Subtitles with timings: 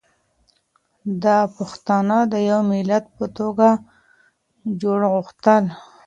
[1.23, 3.67] ده پښتانه د يو ملت په توګه
[4.81, 5.63] جوړول غوښتل